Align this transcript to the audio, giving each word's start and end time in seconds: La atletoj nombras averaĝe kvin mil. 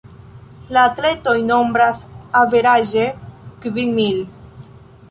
La 0.77 0.85
atletoj 0.91 1.35
nombras 1.51 2.01
averaĝe 2.41 3.07
kvin 3.67 3.97
mil. 4.03 4.23